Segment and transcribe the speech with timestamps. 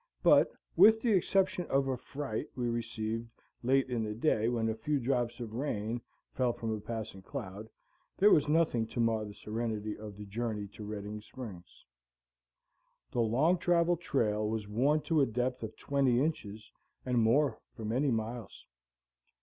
[0.23, 3.29] But, with the exception of a fright we received
[3.61, 6.01] late in the day when a few drops of rain
[6.33, 7.69] fell from a passing cloud,
[8.17, 11.85] there was nothing to mar the serenity of the journey to Redding Springs.
[13.11, 16.71] The long traveled trail was worn to a depth of twenty inches
[17.05, 18.65] and more for many miles.